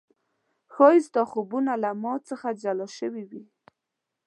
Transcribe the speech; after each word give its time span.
ښايي 0.73 0.99
ستا 1.07 1.21
خوبونه 1.31 1.71
له 1.83 1.89
ما 2.03 2.13
څخه 2.29 2.47
جلا 2.61 2.87
شوي 2.97 3.23
و 3.29 3.31